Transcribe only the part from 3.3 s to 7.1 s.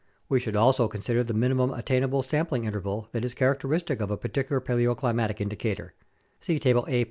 characteristic of a particular paleoclimatic indicator (see Table A.